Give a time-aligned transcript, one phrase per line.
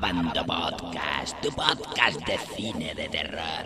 [0.00, 3.64] Grabando Podcast, tu podcast de cine de terror.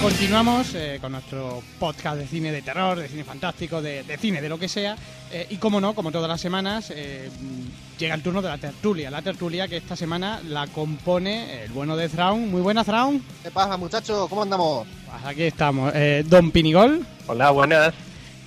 [0.00, 4.40] Continuamos eh, con nuestro podcast de cine de terror, de cine fantástico, de, de cine,
[4.40, 4.96] de lo que sea.
[5.30, 7.28] Eh, y como no, como todas las semanas, eh,
[7.98, 9.10] llega el turno de la tertulia.
[9.10, 12.50] La tertulia que esta semana la compone el bueno de Thrawn.
[12.50, 13.22] Muy buena, Thrawn.
[13.42, 14.30] ¿Qué pasa, muchachos?
[14.30, 14.86] ¿Cómo andamos?
[15.10, 15.92] Pues aquí estamos.
[15.94, 17.04] Eh, Don Pinigol.
[17.26, 17.92] Hola, buenas.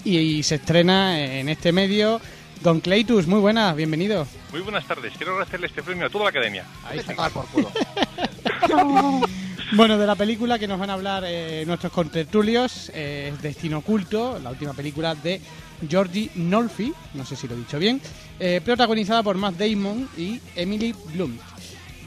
[0.03, 2.19] Y, y se estrena en este medio
[2.61, 3.27] Don Cleitus.
[3.27, 4.27] Muy buenas, bienvenido.
[4.51, 5.13] Muy buenas tardes.
[5.17, 6.65] Quiero agradecerle este premio a toda la academia.
[6.85, 7.29] Ahí está.
[7.29, 7.71] por culo.
[9.71, 13.79] Bueno, de la película que nos van a hablar eh, nuestros contertulios eh, es Destino
[13.79, 15.41] Oculto, la última película de
[15.89, 17.99] Georgie Nolfi, no sé si lo he dicho bien,
[18.39, 21.41] eh, protagonizada por Matt Damon y Emily Blunt.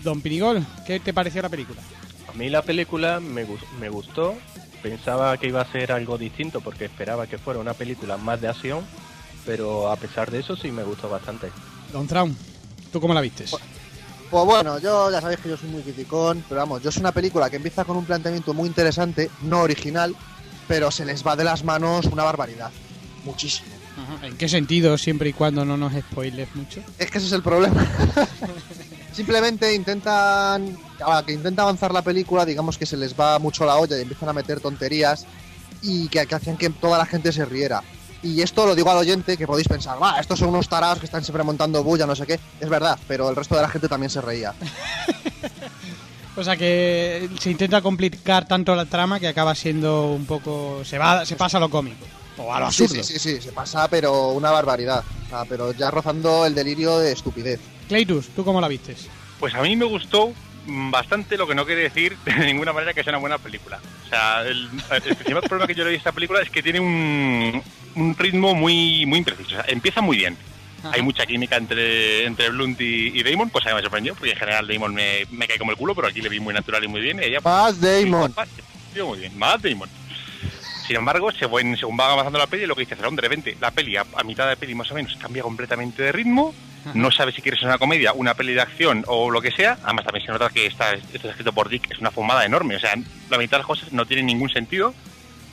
[0.05, 1.81] Don Pinigol, ¿qué te pareció la película?
[2.29, 3.45] A mí la película me,
[3.81, 4.37] me gustó.
[4.83, 8.49] Pensaba que iba a ser algo distinto porque esperaba que fuera una película más de
[8.49, 8.85] acción,
[9.49, 11.51] pero a pesar de eso sí me gustó bastante.
[11.91, 12.35] Don Traum,
[12.93, 13.57] ¿tú cómo la vistes?
[14.31, 17.13] Pues bueno, yo ya sabéis que yo soy muy criticón, pero vamos, yo es una
[17.13, 20.15] película que empieza con un planteamiento muy interesante, no original,
[20.69, 22.71] pero se les va de las manos una barbaridad.
[23.25, 23.69] Muchísimo.
[23.97, 26.83] Ajá, ¿En qué sentido, siempre y cuando no nos spoiles mucho?
[26.99, 27.87] Es que ese es el problema.
[29.15, 33.65] Simplemente intentan, a la que intenta avanzar la película, digamos que se les va mucho
[33.65, 35.25] la olla y empiezan a meter tonterías
[35.81, 37.83] y que, que hacían que toda la gente se riera.
[38.23, 41.07] Y esto lo digo al oyente, que podéis pensar, va, estos son unos tarados que
[41.07, 42.41] están siempre montando bulla, no sé qué.
[42.61, 44.55] Es verdad, pero el resto de la gente también se reía.
[46.37, 50.83] O sea que se intenta complicar tanto la trama que acaba siendo un poco...
[50.85, 52.07] se va se pasa a lo cómico.
[52.37, 53.03] O a lo Sí, absurdo.
[53.03, 55.03] sí, sí, sí, se pasa, pero una barbaridad.
[55.27, 57.59] O sea, pero ya rozando el delirio de estupidez.
[57.89, 59.09] Cleitus, ¿tú cómo la vistes?
[59.41, 60.33] Pues a mí me gustó
[60.65, 63.81] bastante, lo que no quiere decir de ninguna manera que sea una buena película.
[64.07, 66.63] O sea, el, el principal problema que yo le doy a esta película es que
[66.63, 67.61] tiene un,
[67.99, 69.49] un ritmo muy, muy impreciso.
[69.49, 70.37] O sea, empieza muy bien.
[70.81, 70.93] Ajá.
[70.95, 74.39] Hay mucha química entre, entre Blunt y, y Damon, cosa que me sorprendió, porque en
[74.39, 76.89] general Damon me, me cae como el culo, pero aquí le vi muy natural y
[76.89, 77.19] muy bien.
[77.21, 78.35] Y ella, Más Damon.
[79.05, 79.89] Muy bien, más Damon.
[80.87, 83.71] Sin embargo, según, según va avanzando la peli, lo que dice Cerón, de repente, la
[83.71, 86.55] peli a, a mitad de peli más o menos cambia completamente de ritmo.
[86.95, 89.79] No sabes si quieres una comedia, una peli de acción o lo que sea.
[89.83, 92.77] Además, también se nota que está, esto está escrito por Dick, es una fumada enorme.
[92.77, 92.95] O sea,
[93.29, 94.95] la mitad de las cosas no tienen ningún sentido.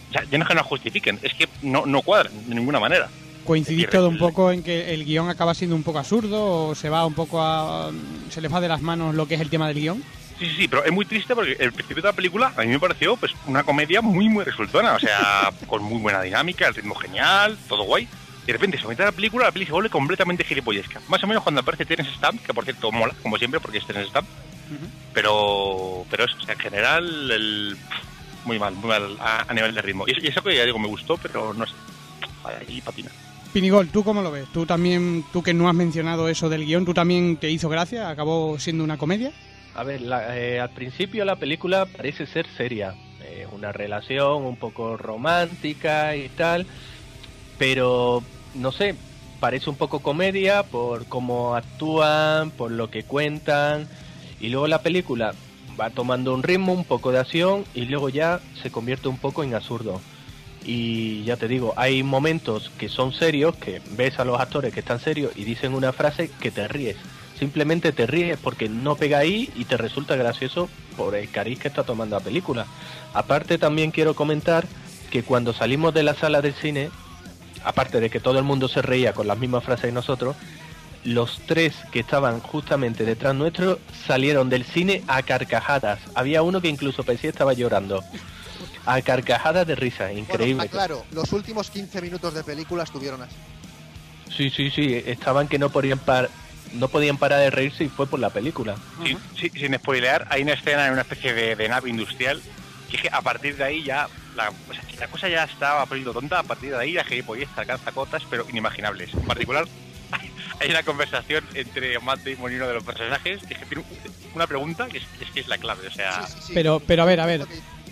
[0.09, 2.79] O sea, ya no es que no justifiquen, es que no, no cuadran de ninguna
[2.79, 3.09] manera.
[3.45, 6.89] ¿Coincidís todo un poco en que el guion acaba siendo un poco absurdo o se
[6.89, 7.91] va un poco a...
[8.29, 10.03] se les va de las manos lo que es el tema del guion?
[10.39, 12.67] Sí, sí, sí, pero es muy triste porque el principio de la película a mí
[12.67, 14.93] me pareció pues una comedia muy, muy resultona.
[14.93, 18.07] O sea, con muy buena dinámica, el ritmo genial, todo guay.
[18.43, 21.01] Y de repente, se mete a la película, la peli se vuelve completamente gilipollesca.
[21.07, 23.87] Más o menos cuando aparece Terence Stamp, que por cierto mola, como siempre, porque es
[23.87, 24.27] Terence Stamp.
[25.13, 27.77] Pero, pero eso, o sea, en general, el,
[28.45, 30.05] muy mal, muy mal a, a nivel de ritmo.
[30.07, 31.73] Y eso, y eso que ya digo, me gustó, pero no sé.
[32.43, 33.11] Ahí patina.
[33.51, 34.47] Pinigol, ¿tú cómo lo ves?
[34.51, 38.09] ¿Tú también, tú que no has mencionado eso del guion, tú también te hizo gracia?
[38.09, 39.31] ¿Acabó siendo una comedia?
[39.75, 42.93] A ver, la- eh, al principio la película parece ser seria.
[43.21, 46.67] Eh, una relación un poco romántica y tal.
[47.57, 48.23] Pero,
[48.53, 48.95] no sé,
[49.39, 53.87] parece un poco comedia por cómo actúan, por lo que cuentan.
[54.39, 55.33] Y luego la película
[55.79, 59.43] va tomando un ritmo, un poco de acción y luego ya se convierte un poco
[59.43, 60.01] en absurdo.
[60.65, 64.79] Y ya te digo, hay momentos que son serios, que ves a los actores que
[64.79, 66.97] están serios y dicen una frase que te ríes.
[67.37, 71.67] Simplemente te ríes porque no pega ahí y te resulta gracioso por el cariz que
[71.67, 72.65] está tomando la película.
[73.13, 74.65] Aparte también quiero comentar
[75.11, 76.89] que cuando salimos de la sala del cine,
[77.63, 80.35] aparte de que todo el mundo se reía con las mismas frases que nosotros,
[81.05, 85.99] los tres que estaban justamente detrás nuestro salieron del cine a carcajadas.
[86.15, 88.03] Había uno que incluso pensé estaba llorando.
[88.85, 90.67] A carcajadas de risa, increíble.
[90.69, 93.35] claro, los últimos 15 minutos de película estuvieron así.
[94.35, 96.29] Sí, sí, sí, estaban que no podían par
[96.73, 98.75] no podían parar de reírse y fue por la película.
[99.03, 102.41] Sí, sí, sin spoilear, hay una escena en una especie de, de nave industrial
[102.89, 105.43] que es que a partir de ahí ya la, o sea, si la cosa ya
[105.45, 109.13] estaba poniendo tonta, a partir de ahí la gilipollez alcanza cotas pero inimaginables.
[109.13, 109.65] En particular,
[110.59, 113.83] hay una conversación entre Matt Damon y uno de los personajes que tiene
[114.33, 116.25] una pregunta que es, es que es la clave, o sea...
[116.27, 116.51] Sí, sí, sí.
[116.53, 117.45] Pero, pero a ver, a ver,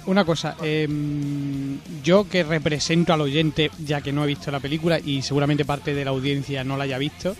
[0.06, 0.56] una cosa.
[0.62, 5.66] em, yo que represento al oyente, ya que no he visto la película y seguramente
[5.66, 7.36] parte de la audiencia no la haya visto,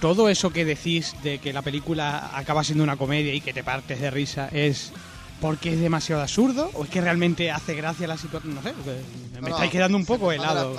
[0.00, 3.64] todo eso que decís de que la película acaba siendo una comedia y que te
[3.64, 4.92] partes de risa es
[5.40, 8.54] porque es demasiado absurdo o es que realmente hace gracia la situación.
[8.54, 8.72] No sé,
[9.34, 10.76] me No, estáis quedando un poco helado.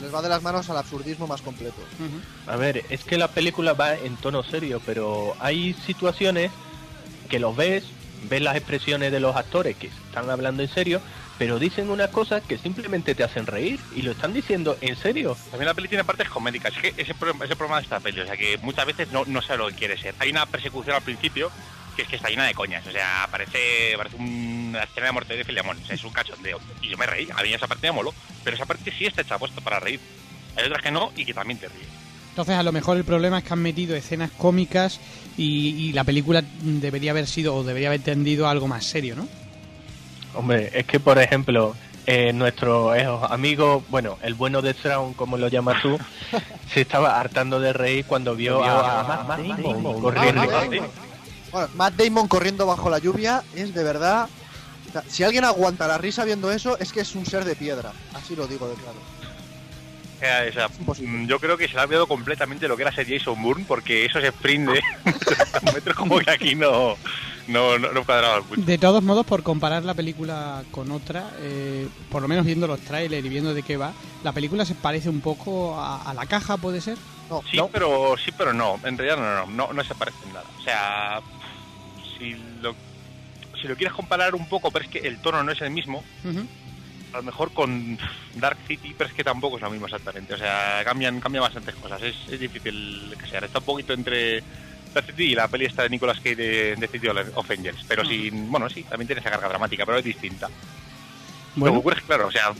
[0.00, 1.76] Se les va de las manos al absurdismo más completo.
[2.46, 6.50] A ver, es que la película va en tono serio, pero hay situaciones
[7.28, 7.84] que los ves,
[8.28, 11.00] ves las expresiones de los actores que están hablando en serio,
[11.38, 15.36] pero dicen unas cosas que simplemente te hacen reír y lo están diciendo en serio.
[15.50, 16.72] También la peli tiene partes comédicas.
[16.76, 19.24] Es que ese, problema- ese problema de esta peli, o sea, que muchas veces no,
[19.26, 20.14] no sabe lo que quiere ser.
[20.18, 21.50] Hay una persecución al principio
[21.96, 22.86] que es que está llena de coñas.
[22.86, 24.16] O sea, parece, parece
[24.70, 25.78] una escena de muerte de Filemón.
[25.82, 26.58] O sea, es un cachondeo.
[26.82, 27.28] Y yo me reí.
[27.36, 28.14] A mí esa parte me moló.
[28.44, 30.00] Pero esa parte sí está hecha puesto para reír.
[30.56, 31.88] Hay otras que no y que también te ríes.
[32.30, 35.00] Entonces, a lo mejor el problema es que han metido escenas cómicas
[35.36, 39.16] y, y la película debería haber sido o debería haber tendido a algo más serio,
[39.16, 39.28] ¿no?
[40.34, 41.74] Hombre, es que por ejemplo,
[42.06, 45.98] eh, nuestro eh, amigo, bueno, el bueno de Strawn, como lo llamas tú,
[46.72, 50.40] se estaba hartando de reír cuando vio a, Matt Damon corriendo.
[50.40, 50.90] Matt Damon.
[51.52, 54.28] Bueno, Matt Damon corriendo bajo la lluvia es de verdad.
[54.90, 57.56] O sea, si alguien aguanta la risa viendo eso, es que es un ser de
[57.56, 57.92] piedra.
[58.14, 58.98] Así lo digo de claro.
[60.16, 61.10] O sea, o sea, Imposible.
[61.18, 63.64] mm, yo creo que se le ha olvidado completamente lo que era ser Jason Bourne
[63.66, 64.82] porque esos sprint de
[65.74, 66.96] metros como que aquí no,
[67.48, 68.60] no, no, no cuadraban mucho.
[68.60, 72.80] De todos modos, por comparar la película con otra, eh, por lo menos viendo los
[72.80, 73.92] trailers y viendo de qué va,
[74.22, 76.98] la película se parece un poco a, a la caja, ¿puede ser?
[77.30, 78.78] No, Sí, pero sí, pero no.
[78.84, 80.44] En realidad no, no, no, no se parece en nada.
[80.58, 81.20] O sea,
[82.18, 82.74] si lo,
[83.60, 86.02] si lo quieres comparar un poco, pero es que el tono no es el mismo,
[87.12, 87.98] a lo mejor con
[88.36, 90.34] Dark City, pero es que tampoco es lo mismo exactamente.
[90.34, 92.00] O sea, cambian, cambian bastantes cosas.
[92.02, 93.40] Es, es difícil que sea.
[93.40, 94.42] Está un poquito entre
[94.94, 97.84] Dark City y la peli esta de Nicolas Cage de, de City of Angels.
[97.88, 100.48] Pero sí, bueno, sí, también tiene esa carga dramática, pero es distinta.
[100.48, 102.52] Lo que Bueno, ocurre es que, claro, o sea,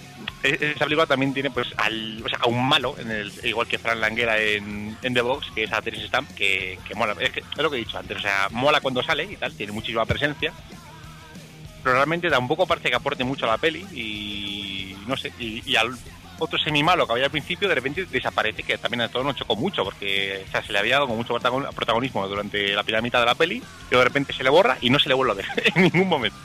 [0.42, 3.68] e- esa película también tiene pues al, o sea, a un malo, en el, igual
[3.68, 7.14] que Fran Languera en, en The Box, que es a Terence Stamp, que, que mola.
[7.20, 9.54] Es, que, es lo que he dicho antes, o sea, mola cuando sale y tal,
[9.54, 10.52] tiene muchísima presencia,
[11.82, 15.96] pero realmente tampoco parece que aporte mucho a la peli y no sé, y, al
[16.38, 19.36] otro semi malo que había al principio de repente desaparece, que también a todos nos
[19.36, 22.82] chocó mucho, porque o sea, se le había dado con mucho protagon- protagonismo durante la
[22.82, 25.14] primera mitad de la peli, y de repente se le borra y no se le
[25.14, 26.36] vuelve a ver en ningún momento.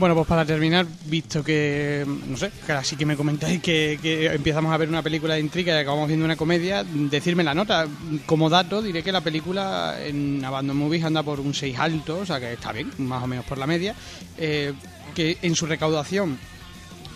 [0.00, 4.26] Bueno, pues para terminar, visto que, no sé, que así que me comentáis que, que
[4.26, 7.86] empezamos a ver una película de intriga y acabamos viendo una comedia, decirme la nota.
[8.26, 12.26] Como dato, diré que la película en Abandon Movies anda por un 6 alto, o
[12.26, 13.94] sea que está bien, más o menos por la media,
[14.38, 14.72] eh,
[15.14, 16.38] que en su recaudación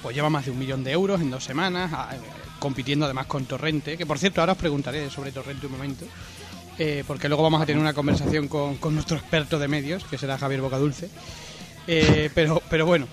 [0.02, 2.18] pues lleva más de un millón de euros en dos semanas, a- eh,
[2.58, 6.04] compitiendo además con Torrente, que por cierto ahora os preguntaré sobre Torrente un momento,
[6.78, 10.18] eh, porque luego vamos a tener una conversación con, con nuestro experto de medios, que
[10.18, 11.08] será Javier Bocadulce.
[11.86, 13.06] Eh, pero, pero bueno,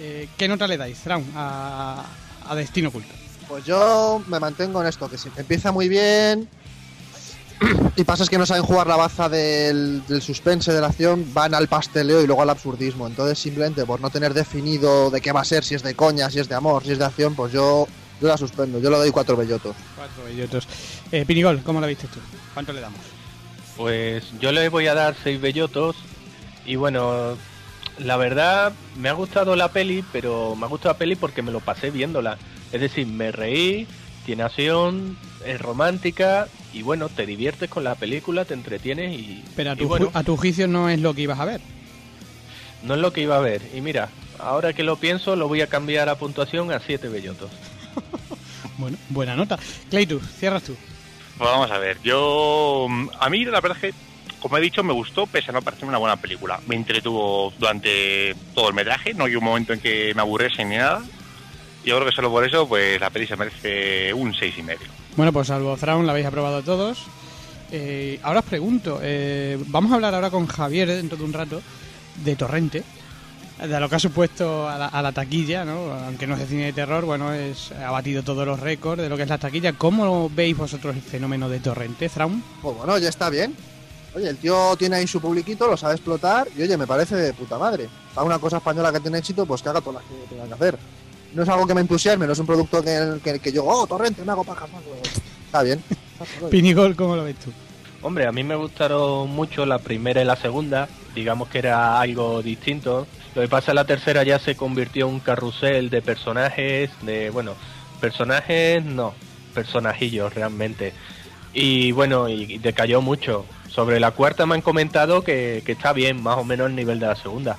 [0.00, 2.04] eh, ¿qué nota le dais, Traum, a,
[2.48, 3.12] a Destino Oculto?
[3.48, 6.48] Pues yo me mantengo en esto, que si empieza muy bien
[7.96, 11.32] y pasa es que no saben jugar la baza del, del suspense, de la acción,
[11.32, 13.06] van al pasteleo y luego al absurdismo.
[13.06, 16.30] Entonces simplemente por no tener definido de qué va a ser, si es de coña,
[16.30, 17.86] si es de amor, si es de acción, pues yo,
[18.20, 19.76] yo la suspendo, yo le doy cuatro bellotos.
[19.96, 20.66] Cuatro bellotos.
[21.12, 22.18] Eh, Pinigol, ¿cómo la viste tú?
[22.52, 23.00] ¿Cuánto le damos?
[23.76, 25.96] Pues yo le voy a dar seis bellotos
[26.66, 27.36] y bueno,
[27.98, 31.52] la verdad me ha gustado la peli, pero me ha gustado la peli porque me
[31.52, 32.38] lo pasé viéndola.
[32.72, 33.86] Es decir, me reí,
[34.26, 39.70] tiene acción, es romántica y bueno, te diviertes con la película, te entretienes y, Pero
[39.70, 41.60] a y tu, bueno, a tu juicio no es lo que ibas a ver.
[42.82, 43.62] no es lo que iba a ver.
[43.74, 44.08] Y mira,
[44.38, 47.50] ahora que lo pienso, lo voy a cambiar a puntuación a siete bellotos.
[48.76, 49.56] Bueno, buena nota.
[49.88, 50.74] Claytus, cierras tú.
[51.38, 52.88] Pues vamos a ver, yo.
[53.20, 53.98] A mí, la verdad es que,
[54.44, 56.60] como he dicho, me gustó, pese a no parecerme una buena película.
[56.66, 60.76] Me entretuvo durante todo el metraje, no hay un momento en que me aburriese ni
[60.76, 61.02] nada.
[61.82, 64.62] Y Yo creo que solo por eso, pues la peli se merece un seis y
[64.62, 64.86] medio.
[65.16, 67.04] Bueno, pues salvo Thrawn la habéis aprobado todos.
[67.72, 71.62] Eh, ahora os pregunto, eh, vamos a hablar ahora con Javier dentro de un rato
[72.22, 72.84] de Torrente,
[73.66, 75.90] de lo que ha supuesto a la, a la taquilla, ¿no?
[76.04, 79.08] Aunque no es de cine de terror, bueno, es, ha batido todos los récords de
[79.08, 79.72] lo que es la taquilla.
[79.72, 82.44] ¿Cómo veis vosotros el fenómeno de Torrente, Thrawn?
[82.60, 83.56] Pues bueno, ya está bien.
[84.14, 87.32] Oye, el tío tiene ahí su publiquito, lo sabe explotar y oye, me parece de
[87.32, 87.88] puta madre.
[88.14, 90.54] Para una cosa española que tiene éxito, pues que haga todas las que tenga que
[90.54, 90.78] hacer.
[91.32, 93.86] No es algo que me entusiasme, no es un producto que, que, que yo, oh,
[93.86, 94.84] torrente, me hago pajas más.
[94.84, 95.02] luego.
[95.46, 95.82] Está bien.
[96.50, 97.52] Pinigol, ¿cómo lo ves tú?
[98.02, 102.42] Hombre, a mí me gustaron mucho la primera y la segunda, digamos que era algo
[102.42, 103.06] distinto.
[103.34, 106.90] Lo que pasa es que la tercera ya se convirtió en un carrusel de personajes,
[107.02, 107.54] de, bueno,
[108.00, 109.14] personajes no,
[109.54, 110.92] personajillos realmente.
[111.54, 113.46] Y bueno, y, decayó mucho.
[113.68, 117.00] Sobre la cuarta me han comentado que, que está bien, más o menos el nivel
[117.00, 117.56] de la segunda.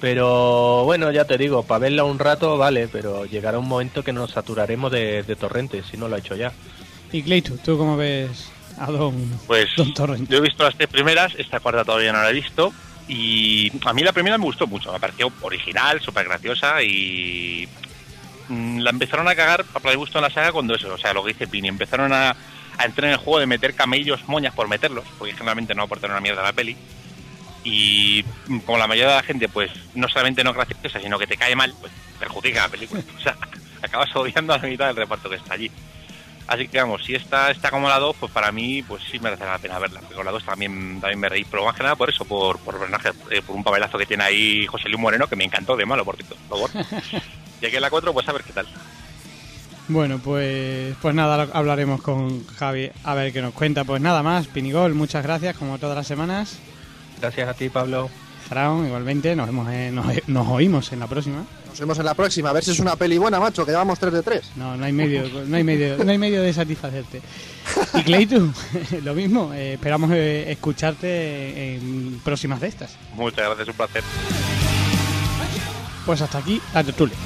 [0.00, 4.12] Pero bueno, ya te digo, para verla un rato vale, pero llegará un momento que
[4.12, 6.52] nos saturaremos de, de torrentes, si no lo ha hecho ya.
[7.12, 9.14] Y Claytus, ¿tú cómo ves a Don,
[9.46, 10.30] Pues Don Torrente?
[10.30, 12.72] yo he visto las tres primeras, esta cuarta todavía no la he visto.
[13.08, 17.68] Y a mí la primera me gustó mucho, me pareció original, súper graciosa y
[18.48, 21.14] mm, la empezaron a cagar para el gusto en la saga cuando eso, o sea,
[21.14, 22.36] lo que dice Pini, empezaron a,
[22.78, 26.10] a entrar en el juego de meter camellos, moñas por meterlos, porque generalmente no aportan
[26.10, 26.76] una mierda a la peli.
[27.64, 28.22] y
[28.64, 31.36] como la mayoría de la gente, pues no solamente no es graciosa, sino que te
[31.36, 33.02] cae mal, pues perjudica la película.
[33.16, 33.36] O sea,
[33.82, 35.70] acabas odiando a la mitad del reparto que está allí.
[36.46, 39.44] Así que vamos, si esta está como la 2, pues para mí pues sí merece
[39.44, 40.00] la pena verla.
[40.00, 42.58] Porque con la 2 también, también me reí, pero más que nada por eso, por,
[42.60, 42.76] por,
[43.30, 46.04] eh, por un papelazo que tiene ahí José Luis Moreno, que me encantó de malo,
[46.04, 46.36] por cierto.
[46.48, 46.86] Por favor.
[47.60, 48.68] y aquí en la 4, pues a ver qué tal.
[49.88, 53.84] Bueno, pues, pues nada, hablaremos con Javi a ver qué nos cuenta.
[53.84, 56.56] Pues nada más, Pinigol, muchas gracias, como todas las semanas.
[57.20, 58.10] Gracias a ti, Pablo.
[58.48, 61.44] Faraón, igualmente, nos, vemos en- nos, nos oímos en la próxima.
[61.68, 63.98] Nos vemos en la próxima, a ver si es una peli buena, macho, que llevamos
[63.98, 64.50] 3 de 3.
[64.56, 67.20] No, no hay medio, no hay medio, no hay medio de satisfacerte.
[67.94, 68.54] Y Clayton,
[69.04, 72.96] lo mismo, eh, esperamos eh, escucharte en próximas de estas.
[73.14, 74.02] Muchas gracias, un placer.
[76.06, 77.16] Pues hasta aquí la tertulia.